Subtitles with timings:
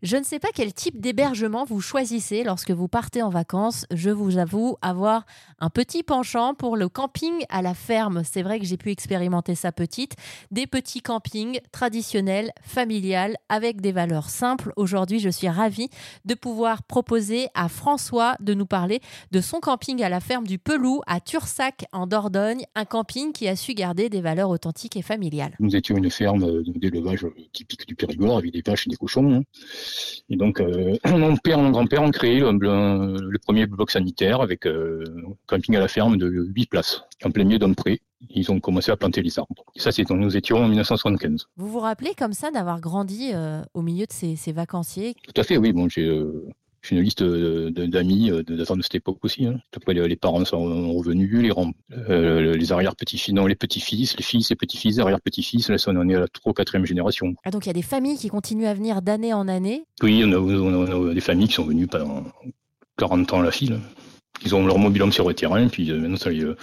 [0.00, 3.84] Je ne sais pas quel type d'hébergement vous choisissez lorsque vous partez en vacances.
[3.92, 5.26] Je vous avoue avoir
[5.58, 8.22] un petit penchant pour le camping à la ferme.
[8.22, 10.14] C'est vrai que j'ai pu expérimenter ça petite.
[10.52, 14.72] Des petits campings traditionnels, familiales, avec des valeurs simples.
[14.76, 15.88] Aujourd'hui, je suis ravie
[16.24, 19.00] de pouvoir proposer à François de nous parler
[19.32, 22.62] de son camping à la ferme du Pelou à Tursac en Dordogne.
[22.76, 25.56] Un camping qui a su garder des valeurs authentiques et familiales.
[25.58, 29.34] Nous étions une ferme d'élevage typique du Périgord avec des vaches et des cochons.
[29.34, 29.42] Hein.
[30.30, 34.66] Et donc, euh, mon père et mon grand-père ont créé le, premier bloc sanitaire avec
[34.66, 38.00] euh, un camping à la ferme de 8 places, en plein milieu d'un pré.
[38.30, 39.64] Ils ont commencé à planter les arbres.
[39.76, 41.46] Et ça, c'est quand nous étions en 1975.
[41.56, 45.14] Vous vous rappelez comme ça d'avoir grandi euh, au milieu de ces, ces, vacanciers?
[45.22, 45.72] Tout à fait, oui.
[45.72, 46.10] Bon, j'ai
[46.88, 49.46] j'ai une liste d'amis de, de, cette époque aussi.
[49.46, 49.60] Hein.
[49.76, 51.50] Après, les, parents sont revenus, les,
[52.08, 56.14] euh, les arrière-petits-fils, non, les petits-fils, les fils et petits-fils, arrière-petits-fils, là, on en est
[56.14, 57.34] à la 3 ou 4 génération.
[57.44, 60.22] Ah, donc il y a des familles qui continuent à venir d'année en année Oui,
[60.24, 62.24] on a, des familles qui sont venues pendant
[62.96, 63.78] 40 ans à la file.
[64.44, 66.56] Ils ont leur mobilhome sur le terrain, puis euh, maintenant, ça, les, euh,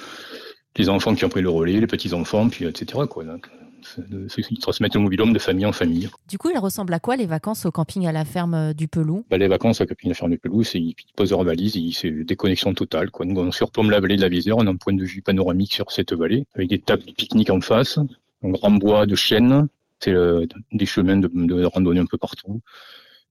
[0.78, 3.04] les enfants qui ont pris le relais, les petits-enfants, puis etc.
[3.08, 3.48] Quoi, donc
[3.98, 6.10] de, ils transmettent le mobilhome de famille en famille.
[6.28, 8.88] Du coup, il ressemble à quoi les vacances au camping à la ferme euh, du
[8.88, 9.26] Pelou?
[9.30, 11.76] Bah, Les vacances au camping à la ferme du Pelou, c'est ils posent leur valise,
[11.96, 13.12] c'est déconnexion totale.
[13.12, 13.26] Quoi.
[13.26, 15.74] Nous, on surplombe la vallée de la Vézère, on a un point de vue panoramique
[15.74, 18.00] sur cette vallée, avec des tables de pique-nique en face,
[18.44, 19.68] un grand bois de chêne,
[20.00, 22.62] c'est euh, des chemins de, de randonnée un peu partout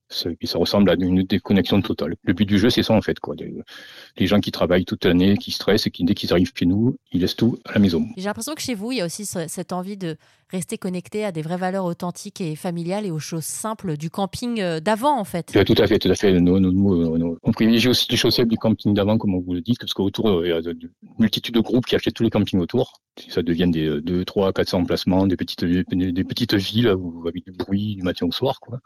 [0.08, 2.14] ça ressemble à une déconnexion totale.
[2.22, 3.34] Le but du jeu, c'est ça en fait, quoi.
[4.16, 6.96] Les gens qui travaillent toute l'année, qui stressent et qui dès qu'ils arrivent chez nous,
[7.12, 8.06] ils laissent tout à la maison.
[8.16, 10.16] J'ai l'impression que chez vous, il y a aussi cette envie de
[10.50, 14.60] rester connecté à des vraies valeurs authentiques et familiales et aux choses simples du camping
[14.60, 15.46] euh, d'avant, en fait.
[15.46, 16.36] Tout à fait, tout à fait.
[16.38, 20.44] on privilégie aussi les choses simples du camping d'avant, comme vous le dites, parce qu'autour,
[20.44, 20.60] il y a
[21.18, 23.00] multitude de groupes qui achètent tous les campings autour.
[23.28, 27.52] Ça devient des 2, 3, 400 emplacements, des petites, des petites villes où, avec du
[27.52, 28.80] bruit du matin au soir, quoi.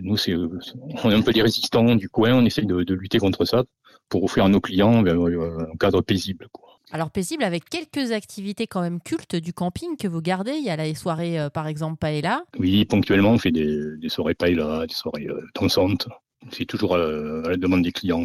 [0.00, 3.44] nous, c'est, on est un peu des résistants du coin, on essaye de, lutter contre
[3.44, 3.64] ça
[4.08, 6.48] pour offrir à nos clients euh, un cadre paisible.
[6.52, 6.72] Quoi.
[6.94, 10.52] Alors paisible avec quelques activités quand même cultes du camping que vous gardez.
[10.52, 12.44] Il y a les soirées euh, par exemple paella.
[12.58, 16.08] Oui, ponctuellement on fait des, soirées paella, des soirées euh, dansantes.
[16.50, 16.98] C'est toujours à,
[17.48, 18.24] la demande des clients.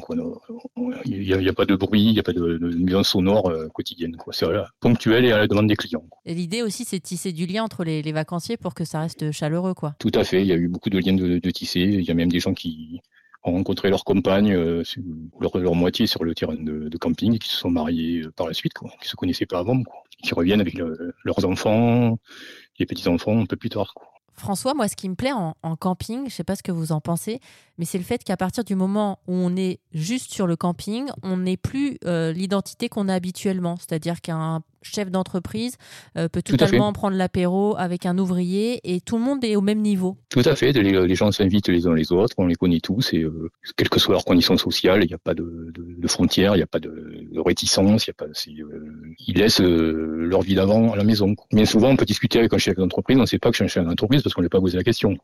[1.05, 4.17] Il n'y a, pas de bruit, il n'y a pas de, de sonore quotidienne.
[4.31, 4.47] C'est
[4.79, 6.03] ponctuel et à la demande des clients.
[6.25, 9.31] Et l'idée aussi, c'est de tisser du lien entre les, vacanciers pour que ça reste
[9.31, 9.73] chaleureux.
[9.73, 9.95] Quoi.
[9.99, 10.41] Tout à fait.
[10.41, 11.81] Il y a eu beaucoup de liens de, de tisser.
[11.81, 13.01] Il y a même des gens qui,
[13.43, 14.83] ont rencontré leur compagne, euh,
[15.39, 18.31] leur, leur, moitié sur le terrain de, de, camping, et qui se sont mariés euh,
[18.31, 22.17] par la suite, quoi, qui se connaissaient pas avant, quoi, qui reviennent avec leurs enfants,
[22.79, 23.93] les petits enfants un peu plus tard.
[23.95, 24.07] Quoi.
[24.39, 26.91] François, moi, ce qui me plaît en, camping, je ne sais pas ce que vous
[26.91, 27.39] en pensez,
[27.77, 31.07] mais c'est le fait qu'à partir du moment où on est juste sur le camping,
[31.23, 33.77] on n'est plus euh, l'identité qu'on a habituellement.
[33.77, 35.77] C'est-à-dire qu'un chef d'entreprise
[36.17, 39.81] euh, peut totalement prendre l'apéro avec un ouvrier et tout le monde est au même
[39.81, 40.17] niveau.
[40.29, 40.71] Tout à fait.
[40.73, 43.99] Les, gens s'invitent les uns les autres, on les connaît tous et euh, quelle que
[43.99, 45.73] soit leur condition sociale, il n'y a pas de,
[46.07, 48.25] frontières, il n'y a pas de, réticence, il y a pas.
[48.45, 51.35] ils laissent leur vie d'avant à la maison.
[51.51, 53.63] Bien souvent, on peut discuter avec un chef d'entreprise, on ne sait pas que c'est
[53.63, 55.17] un chef d'entreprise parce qu'on ne lui a pas posé la question.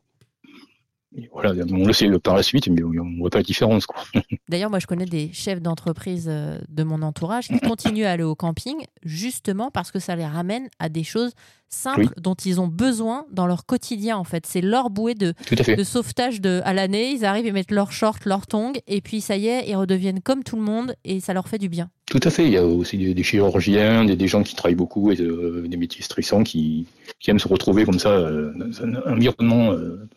[1.32, 3.86] Voilà, on le sait par la suite, mais on ne voit pas la différence.
[4.50, 8.24] D'ailleurs, moi, je connais des chefs d'entreprise euh, de mon entourage qui continuent à aller
[8.24, 11.34] au camping justement parce que ça les ramène à des choses
[11.74, 14.18] simples dont ils ont besoin dans leur quotidien.
[14.18, 17.12] En fait, c'est leur bouée de, de sauvetage de, à l'année.
[17.12, 20.22] Ils arrivent, ils mettent leurs shorts, leurs tongs, et puis ça y est, ils redeviennent
[20.22, 21.90] comme tout le monde et ça leur fait du bien.
[22.06, 22.46] Tout à fait.
[22.46, 26.04] Il y a aussi des, chirurgiens, des, gens qui travaillent beaucoup et euh, des métiers
[26.04, 26.86] stressants qui,
[27.28, 30.08] aiment se retrouver comme ça euh, dans un environnement euh,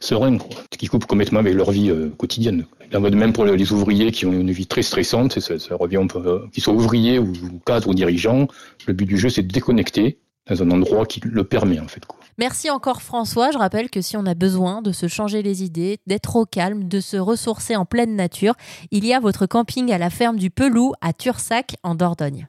[0.00, 2.64] serein, quoi, qui coupe complètement avec leur vie quotidienne.
[2.90, 5.98] La mode même pour les ouvriers qui ont une vie très stressante, ça, ça revient
[5.98, 7.32] un peu, qu'ils soient ouvriers ou
[7.66, 8.48] cadres ou dirigeants,
[8.86, 12.02] le but du jeu c'est de déconnecter dans un endroit qui le permet en fait.
[12.38, 13.50] Merci encore François.
[13.50, 16.86] Je rappelle que si on a besoin de se changer les idées, d'être au calme,
[16.86, 18.54] de se ressourcer en pleine nature,
[18.90, 22.46] il y a votre camping à la ferme du Pelou à Tursac en Dordogne.